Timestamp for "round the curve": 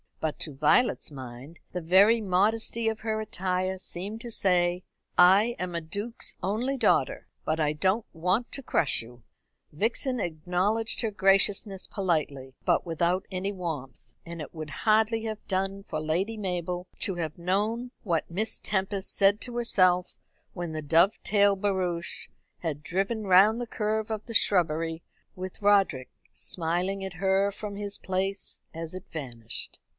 23.25-24.09